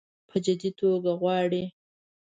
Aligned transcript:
په 0.29 0.35
جدي 0.45 0.69
توګه 0.79 1.11
غواړي. 1.21 1.63